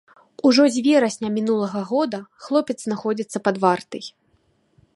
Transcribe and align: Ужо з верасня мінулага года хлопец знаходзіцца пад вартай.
Ужо 0.51 0.63
з 0.75 0.79
верасня 0.87 1.29
мінулага 1.35 1.83
года 1.91 2.21
хлопец 2.45 2.77
знаходзіцца 2.85 3.37
пад 3.49 3.55
вартай. 3.67 4.05